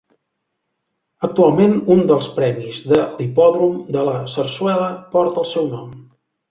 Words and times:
Actualment 1.27 1.75
un 1.97 2.01
dels 2.13 2.31
premis 2.39 2.81
de 2.93 2.99
l'Hipòdrom 3.21 3.79
de 3.99 4.09
La 4.11 4.19
Zarzuela 4.39 4.93
porta 5.15 5.47
el 5.47 5.53
seu 5.57 5.75
nom. 5.79 5.99